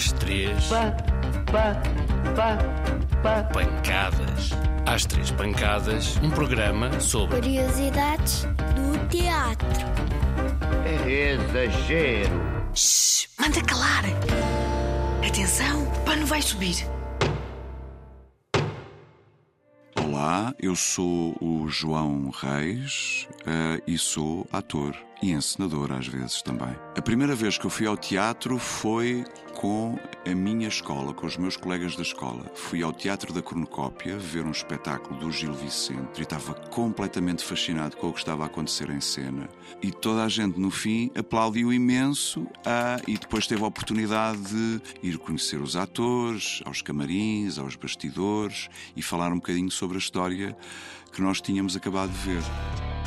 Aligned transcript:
Às 0.00 0.12
três. 0.12 0.66
Pá, 0.68 0.96
pá, 1.52 1.76
pá, 2.34 2.58
pá. 3.22 3.42
Pancadas. 3.52 4.48
Às 4.86 5.04
três 5.04 5.30
pancadas, 5.30 6.16
um 6.22 6.30
programa 6.30 6.98
sobre 7.00 7.36
Curiosidades 7.36 8.46
do 8.74 9.08
teatro. 9.08 9.68
É 10.86 11.34
exagero. 11.34 12.32
Shhh, 12.74 13.28
manda 13.38 13.60
calar. 13.60 14.04
Atenção, 15.28 15.82
o 15.82 16.00
pano 16.06 16.24
vai 16.24 16.40
subir. 16.40 16.76
Olá, 20.02 20.54
eu 20.58 20.74
sou 20.74 21.36
o 21.42 21.68
João 21.68 22.30
Reis 22.30 23.28
eh, 23.46 23.82
e 23.86 23.98
sou 23.98 24.48
ator 24.50 24.96
e 25.22 25.32
encenador 25.32 25.92
às 25.92 26.06
vezes 26.06 26.42
também. 26.42 26.74
A 26.96 27.02
primeira 27.02 27.34
vez 27.34 27.58
que 27.58 27.66
eu 27.66 27.70
fui 27.70 27.86
ao 27.86 27.96
teatro 27.96 28.58
foi 28.58 29.24
com 29.54 29.98
a 30.26 30.34
minha 30.34 30.68
escola, 30.68 31.12
com 31.12 31.26
os 31.26 31.36
meus 31.36 31.56
colegas 31.56 31.96
da 31.96 32.02
escola. 32.02 32.50
Fui 32.54 32.82
ao 32.82 32.92
Teatro 32.92 33.32
da 33.32 33.42
Cornucópia 33.42 34.16
ver 34.16 34.44
um 34.44 34.50
espetáculo 34.50 35.18
do 35.18 35.30
Gil 35.30 35.52
Vicente 35.52 36.18
e 36.18 36.22
estava 36.22 36.54
completamente 36.54 37.44
fascinado 37.44 37.96
com 37.96 38.08
o 38.08 38.12
que 38.12 38.20
estava 38.20 38.44
a 38.44 38.46
acontecer 38.46 38.88
em 38.90 39.00
cena. 39.00 39.48
E 39.82 39.90
toda 39.90 40.24
a 40.24 40.28
gente 40.28 40.58
no 40.58 40.70
fim 40.70 41.10
aplaudiu 41.14 41.72
imenso 41.72 42.46
ah, 42.64 43.00
e 43.06 43.18
depois 43.18 43.46
teve 43.46 43.62
a 43.62 43.66
oportunidade 43.66 44.40
de 44.40 44.80
ir 45.02 45.18
conhecer 45.18 45.60
os 45.60 45.76
atores, 45.76 46.62
aos 46.64 46.80
camarins, 46.80 47.58
aos 47.58 47.76
bastidores 47.76 48.68
e 48.96 49.02
falar 49.02 49.32
um 49.32 49.36
bocadinho 49.36 49.70
sobre 49.70 49.96
a 49.96 50.00
história 50.00 50.56
que 51.12 51.20
nós 51.20 51.40
tínhamos 51.40 51.76
acabado 51.76 52.10
de 52.10 52.18
ver. 52.18 52.42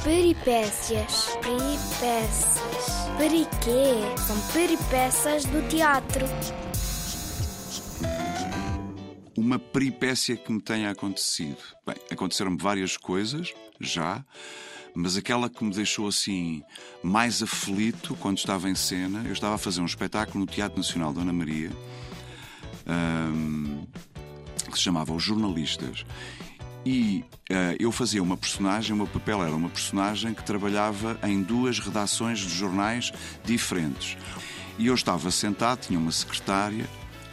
Peripécias. 0.03 1.29
Peripécias. 1.41 2.02
Periquê? 3.17 4.17
São 4.27 4.37
peripécias 4.51 5.45
do 5.45 5.65
teatro. 5.69 6.25
Uma 9.37 9.57
peripécia 9.57 10.35
que 10.35 10.51
me 10.51 10.61
tenha 10.61 10.91
acontecido. 10.91 11.57
Bem, 11.87 11.95
aconteceram-me 12.11 12.57
várias 12.57 12.97
coisas, 12.97 13.53
já, 13.79 14.23
mas 14.93 15.15
aquela 15.15 15.49
que 15.49 15.63
me 15.63 15.73
deixou 15.73 16.07
assim 16.07 16.61
mais 17.01 17.41
aflito 17.41 18.15
quando 18.15 18.37
estava 18.37 18.69
em 18.69 18.75
cena, 18.75 19.23
eu 19.25 19.31
estava 19.31 19.55
a 19.55 19.57
fazer 19.57 19.79
um 19.79 19.85
espetáculo 19.85 20.41
no 20.41 20.45
Teatro 20.45 20.77
Nacional 20.77 21.13
Dona 21.13 21.31
Maria, 21.31 21.71
hum, 22.85 23.85
que 24.69 24.77
se 24.77 24.83
chamava 24.83 25.13
Os 25.13 25.23
Jornalistas. 25.23 26.05
E 26.85 27.23
eh, 27.49 27.77
eu 27.79 27.91
fazia 27.91 28.21
uma 28.21 28.35
personagem, 28.35 28.93
o 28.93 28.97
meu 28.97 29.07
papel 29.07 29.41
era 29.41 29.55
uma 29.55 29.69
personagem 29.69 30.33
que 30.33 30.43
trabalhava 30.43 31.17
em 31.23 31.41
duas 31.41 31.79
redações 31.79 32.39
de 32.39 32.49
jornais 32.49 33.11
diferentes. 33.43 34.17
E 34.77 34.87
eu 34.87 34.95
estava 34.95 35.31
sentado, 35.31 35.79
tinha 35.81 35.99
uma 35.99 36.11
secretária 36.11 36.89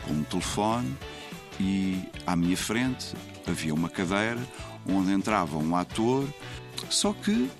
com 0.06 0.12
um 0.12 0.22
telefone 0.22 0.96
e 1.58 2.00
à 2.26 2.36
minha 2.36 2.56
frente 2.56 3.14
havia 3.46 3.74
uma 3.74 3.88
cadeira 3.88 4.40
onde 4.88 5.12
entrava 5.12 5.58
um 5.58 5.74
ator, 5.74 6.28
só 6.88 7.12
que 7.12 7.50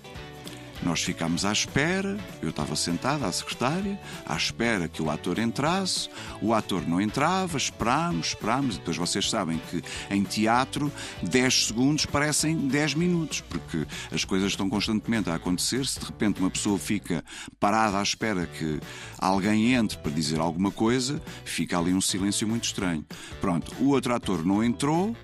nós 0.83 1.03
ficámos 1.03 1.45
à 1.45 1.53
espera, 1.53 2.17
eu 2.43 2.51
estava 2.51 2.75
sentado 2.75 3.25
à 3.25 3.33
secretária, 3.33 4.01
à 4.27 4.37
espera 4.37 4.89
que 4.89 5.03
o 5.03 5.11
ator 5.11 5.39
entrasse, 5.39 6.09
o 6.41 6.55
ator 6.55 6.87
não 6.89 7.01
entrava, 7.01 7.57
esperámos, 7.57 8.29
esperámos, 8.29 8.77
e 8.77 8.79
depois 8.79 8.97
vocês 8.97 9.29
sabem 9.29 9.61
que 9.71 9.83
em 10.11 10.23
teatro 10.23 10.91
10 11.23 11.67
segundos 11.67 12.07
parecem 12.07 12.69
10 12.69 12.95
minutos, 12.95 13.41
porque 13.43 13.87
as 14.11 14.25
coisas 14.25 14.53
estão 14.53 14.69
constantemente 14.71 15.29
a 15.29 15.35
acontecer, 15.35 15.87
se 15.87 16.01
de 16.01 16.07
repente 16.07 16.41
uma 16.41 16.51
pessoa 16.51 16.79
fica 16.79 17.25
parada 17.59 17.99
à 17.99 18.03
espera 18.03 18.47
que 18.47 18.81
alguém 19.19 19.75
entre 19.75 19.99
para 19.99 20.11
dizer 20.11 20.41
alguma 20.41 20.71
coisa, 20.71 21.21
fica 21.45 21.79
ali 21.79 21.93
um 21.93 22.01
silêncio 22.01 22.49
muito 22.49 22.65
estranho. 22.65 23.05
Pronto, 23.41 23.75
o 23.81 23.89
outro 23.89 24.15
ator 24.15 24.45
não 24.45 24.65
entrou, 24.65 25.15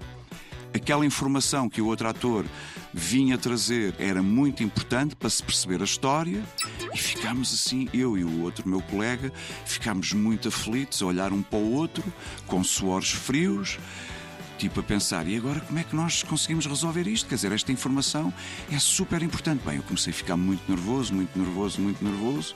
aquela 0.77 1.05
informação 1.05 1.69
que 1.69 1.81
o 1.81 1.87
outro 1.87 2.09
ator 2.09 2.45
vinha 2.93 3.37
trazer 3.37 3.95
era 3.99 4.23
muito 4.23 4.63
importante 4.63 5.17
para 5.17 5.29
se 5.29 5.43
perceber 5.43 5.81
a 5.81 5.85
história 5.85 6.43
e 6.95 6.99
ficámos 6.99 7.53
assim, 7.53 7.89
eu 7.93 8.17
e 8.17 8.25
o 8.25 8.43
outro 8.43 8.69
meu 8.69 8.81
colega, 8.83 9.33
ficámos 9.65 10.13
muito 10.13 10.49
aflitos 10.49 11.03
a 11.03 11.07
olhar 11.07 11.33
um 11.33 11.43
para 11.43 11.59
o 11.59 11.73
outro, 11.73 12.05
com 12.47 12.63
suores 12.63 13.11
frios, 13.11 13.79
tipo 14.57 14.81
a 14.81 14.83
pensar, 14.83 15.27
e 15.27 15.37
agora 15.37 15.61
como 15.61 15.79
é 15.79 15.85
que 15.85 15.95
nós 15.95 16.23
conseguimos 16.23 16.67
resolver 16.67 17.07
isto? 17.07 17.29
Quer 17.29 17.37
dizer, 17.37 17.53
esta 17.53 17.73
informação 17.73 18.33
é 18.71 18.79
super 18.79 19.23
importante. 19.23 19.63
Bem, 19.65 19.77
eu 19.77 19.83
comecei 19.83 20.13
a 20.13 20.15
ficar 20.15 20.37
muito 20.37 20.69
nervoso, 20.69 21.15
muito 21.15 21.39
nervoso, 21.39 21.81
muito 21.81 22.05
nervoso. 22.05 22.55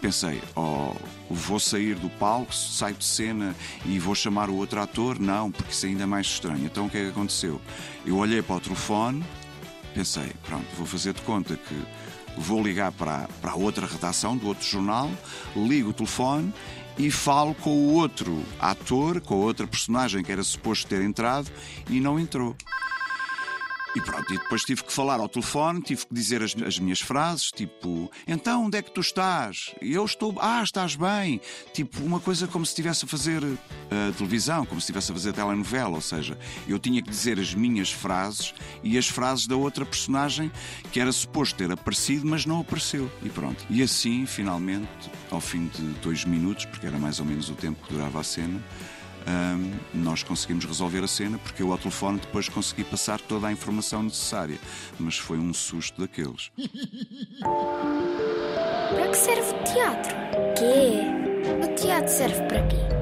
Pensei, 0.00 0.42
oh, 0.56 0.94
vou 1.30 1.60
sair 1.60 1.94
do 1.94 2.10
palco, 2.10 2.52
saio 2.52 2.96
de 2.96 3.04
cena 3.04 3.54
e 3.86 3.98
vou 4.00 4.14
chamar 4.14 4.50
o 4.50 4.56
outro 4.56 4.80
ator? 4.80 5.18
Não, 5.20 5.50
porque 5.50 5.72
isso 5.72 5.86
ainda 5.86 6.02
é 6.02 6.06
mais 6.06 6.26
estranho. 6.26 6.64
Então 6.64 6.86
o 6.86 6.90
que 6.90 6.98
é 6.98 7.04
que 7.04 7.10
aconteceu? 7.10 7.60
Eu 8.04 8.16
olhei 8.16 8.42
para 8.42 8.56
o 8.56 8.60
telefone, 8.60 9.24
pensei, 9.94 10.32
pronto, 10.44 10.66
vou 10.76 10.86
fazer 10.86 11.12
de 11.12 11.22
conta 11.22 11.56
que 11.56 11.84
vou 12.36 12.62
ligar 12.62 12.92
para, 12.92 13.28
para 13.40 13.54
outra 13.54 13.86
redação 13.86 14.36
do 14.36 14.46
outro 14.46 14.66
jornal, 14.66 15.10
ligo 15.54 15.90
o 15.90 15.92
telefone 15.92 16.52
e 16.98 17.10
falo 17.10 17.54
com 17.54 17.70
o 17.70 17.94
outro 17.94 18.42
ator, 18.60 19.20
com 19.20 19.34
a 19.34 19.38
outra 19.38 19.66
personagem 19.66 20.22
que 20.22 20.32
era 20.32 20.42
suposto 20.42 20.86
ter 20.86 21.02
entrado 21.02 21.50
e 21.88 22.00
não 22.00 22.18
entrou. 22.18 22.56
E 23.94 24.00
pronto, 24.00 24.32
e 24.32 24.38
depois 24.38 24.62
tive 24.62 24.82
que 24.82 24.92
falar 24.92 25.20
ao 25.20 25.28
telefone, 25.28 25.82
tive 25.82 26.06
que 26.06 26.14
dizer 26.14 26.42
as, 26.42 26.56
as, 26.62 26.78
minhas 26.78 27.00
frases, 27.00 27.50
tipo, 27.50 28.10
então 28.26 28.64
onde 28.64 28.78
é 28.78 28.82
que 28.82 28.90
tu 28.90 29.02
estás? 29.02 29.74
Eu 29.82 30.04
estou, 30.06 30.34
ah, 30.40 30.62
estás 30.62 30.96
bem. 30.96 31.40
Tipo, 31.74 32.02
uma 32.02 32.18
coisa 32.18 32.46
como 32.46 32.64
se 32.64 32.70
estivesse 32.70 33.04
a 33.04 33.08
fazer 33.08 33.42
uh, 33.44 33.58
televisão, 34.16 34.64
como 34.64 34.80
se 34.80 34.84
estivesse 34.86 35.12
a 35.12 35.14
fazer 35.14 35.34
telenovela, 35.34 35.94
ou 35.94 36.00
seja, 36.00 36.38
eu 36.66 36.78
tinha 36.78 37.02
que 37.02 37.10
dizer 37.10 37.38
as 37.38 37.52
minhas 37.52 37.92
frases 37.92 38.54
e 38.82 38.96
as 38.96 39.08
frases 39.08 39.46
da 39.46 39.56
outra 39.56 39.84
personagem 39.84 40.50
que 40.90 40.98
era 40.98 41.12
suposto 41.12 41.56
ter 41.56 41.70
aparecido, 41.70 42.26
mas 42.26 42.46
não 42.46 42.60
apareceu. 42.60 43.10
E 43.22 43.28
pronto. 43.28 43.62
E 43.68 43.82
assim, 43.82 44.24
finalmente, 44.24 44.88
ao 45.30 45.40
fim 45.40 45.66
de 45.66 45.82
dois 46.00 46.24
minutos, 46.24 46.64
porque 46.64 46.86
era 46.86 46.98
mais 46.98 47.20
ou 47.20 47.26
menos 47.26 47.50
o 47.50 47.54
tempo 47.54 47.86
que 47.86 47.92
durava 47.92 48.20
a 48.20 48.24
cena, 48.24 48.62
um, 49.26 49.72
nós 50.02 50.22
conseguimos 50.22 50.64
resolver 50.64 51.04
a 51.04 51.08
cena 51.08 51.38
porque 51.38 51.62
eu 51.62 51.72
ao 51.72 51.78
telefone 51.78 52.18
depois 52.18 52.48
consegui 52.48 52.84
passar 52.84 53.20
toda 53.20 53.46
a 53.48 53.52
informação 53.52 54.02
necessária. 54.02 54.58
Mas 54.98 55.18
foi 55.18 55.38
um 55.38 55.52
susto 55.52 56.00
daqueles. 56.00 56.50
Para 58.90 59.08
que 59.08 59.16
serve 59.16 59.50
o 59.50 59.64
teatro? 59.64 60.14
Quê? 60.56 61.64
O 61.64 61.74
teatro 61.74 62.12
serve 62.12 62.42
para 62.42 62.66
quê? 62.66 63.01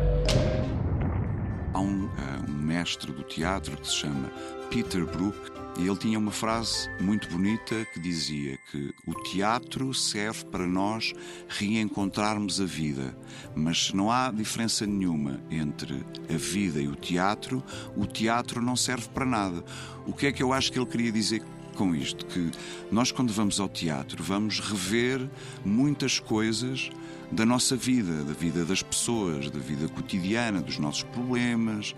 Mestre 2.80 3.12
do 3.12 3.22
teatro 3.22 3.76
que 3.76 3.86
se 3.86 3.96
chama 3.96 4.32
Peter 4.70 5.04
Brook 5.04 5.36
e 5.78 5.86
ele 5.86 5.96
tinha 5.98 6.18
uma 6.18 6.30
frase 6.30 6.88
muito 6.98 7.28
bonita 7.28 7.86
que 7.92 8.00
dizia 8.00 8.58
que 8.70 8.94
o 9.06 9.12
teatro 9.22 9.92
serve 9.92 10.46
para 10.46 10.66
nós 10.66 11.12
reencontrarmos 11.46 12.58
a 12.58 12.64
vida, 12.64 13.14
mas 13.54 13.88
se 13.88 13.96
não 13.96 14.10
há 14.10 14.30
diferença 14.30 14.86
nenhuma 14.86 15.42
entre 15.50 16.02
a 16.26 16.38
vida 16.38 16.80
e 16.80 16.88
o 16.88 16.96
teatro, 16.96 17.62
o 17.94 18.06
teatro 18.06 18.62
não 18.62 18.76
serve 18.76 19.10
para 19.10 19.26
nada. 19.26 19.62
O 20.06 20.14
que 20.14 20.28
é 20.28 20.32
que 20.32 20.42
eu 20.42 20.54
acho 20.54 20.72
que 20.72 20.78
ele 20.78 20.86
queria 20.86 21.12
dizer 21.12 21.42
com 21.76 21.94
isto? 21.94 22.24
Que 22.24 22.50
nós, 22.90 23.12
quando 23.12 23.30
vamos 23.30 23.60
ao 23.60 23.68
teatro, 23.68 24.24
vamos 24.24 24.58
rever 24.58 25.28
muitas 25.62 26.18
coisas 26.18 26.90
da 27.30 27.44
nossa 27.44 27.76
vida, 27.76 28.24
da 28.24 28.32
vida 28.32 28.64
das 28.64 28.82
pessoas, 28.82 29.50
da 29.50 29.58
vida 29.58 29.86
cotidiana, 29.88 30.62
dos 30.62 30.78
nossos 30.78 31.02
problemas 31.02 31.94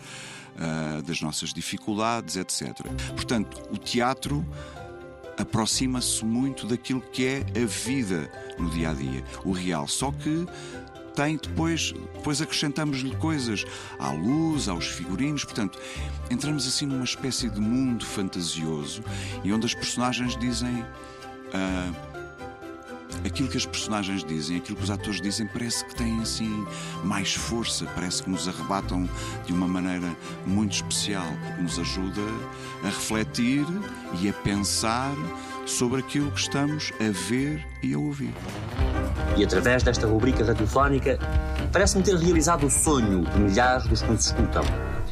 uh, 0.57 1.03
das 1.03 1.21
nossas 1.21 1.53
dificuldades, 1.53 2.37
etc. 2.37 2.87
Portanto, 3.15 3.63
o 3.71 3.79
teatro 3.79 4.45
aproxima-se 5.39 6.25
muito 6.25 6.67
daquilo 6.67 7.01
que 7.01 7.27
é 7.27 7.47
a 7.61 7.67
vida 7.67 8.31
no 8.59 8.71
dia 8.71 8.91
a 8.91 8.95
dia, 8.95 9.25
o 9.45 9.53
real. 9.53 9.89
Só 9.89 10.13
que 10.13 10.47
tem 11.15 11.37
depois, 11.37 11.93
depois 12.15 12.41
acrescentamos-lhe 12.41 13.15
coisas 13.17 13.65
à 13.99 14.11
luz, 14.11 14.69
aos 14.69 14.87
figurinos, 14.87 15.45
portanto, 15.45 15.79
entramos 16.31 16.67
assim 16.67 16.87
numa 16.87 17.05
espécie 17.05 17.51
de 17.51 17.61
mundo 17.61 18.05
fantasioso 18.05 19.03
e 19.45 19.53
onde 19.53 19.67
as 19.67 19.75
personagens 19.75 20.37
dizem. 20.39 20.85
Uh, 21.53 22.22
aquilo 23.25 23.49
que 23.49 23.57
as 23.57 23.67
personagens 23.67 24.25
dizem, 24.25 24.57
aquilo 24.57 24.77
que 24.77 24.85
os 24.85 24.91
atores 24.91 25.21
dizem, 25.21 25.47
parece 25.47 25.85
que 25.85 25.95
têm 25.95 26.21
assim 26.21 26.67
mais 27.05 27.35
força, 27.35 27.87
parece 27.95 28.23
que 28.23 28.31
nos 28.31 28.49
arrebatam 28.49 29.09
de 29.47 29.53
uma 29.53 29.67
maneira 29.67 30.15
muito 30.47 30.73
especial, 30.73 31.27
porque 31.45 31.63
nos 31.63 31.79
ajuda 31.79 32.23
a 32.83 32.87
refletir 32.87 33.65
e 34.21 34.29
a 34.29 34.33
pensar 34.33 35.15
sobre 35.67 36.01
aquilo 36.01 36.31
que 36.31 36.41
estamos 36.41 36.93
a 37.01 37.29
ver 37.29 37.65
e 37.83 37.95
a 37.95 37.99
ouvir. 37.99 38.35
E 39.37 39.45
através 39.45 39.83
desta 39.83 40.07
rubrica 40.07 40.45
radiofónica, 40.45 41.19
parece-me 41.73 42.03
ter 42.03 42.17
realizado 42.17 42.67
o 42.67 42.71
sonho 42.71 43.25
de 43.25 43.39
milhares 43.39 43.87
dos 43.87 44.03
que 44.03 44.11
nos 44.11 44.27
escutam. 44.27 44.65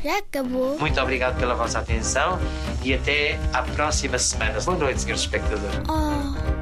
Já 0.03 0.19
acabou. 0.19 0.79
Muito 0.79 1.01
obrigado 1.01 1.39
pela 1.39 1.55
vossa 1.55 1.79
atenção 1.79 2.39
e 2.83 2.95
até 2.95 3.39
à 3.53 3.63
próxima 3.63 4.19
semana. 4.19 4.61
Boa 4.61 4.79
noite, 4.79 5.03
senhores 5.03 5.23
espectadores. 5.23 5.81
Oh. 5.89 6.60